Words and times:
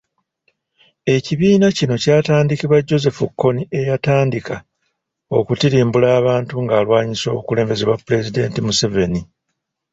Ekibiina 1.15 1.67
kino 1.77 1.95
kyatandikibwa 2.03 2.77
Joseph 2.87 3.19
Kony 3.39 3.59
eyatandika 3.79 4.55
okutirimbula 5.37 6.07
abantu 6.19 6.53
ng'alwanyisa 6.63 7.25
obukulembeze 7.29 7.83
bwa 7.85 8.01
Pulezidenti 8.05 8.59
Museveni. 8.65 9.21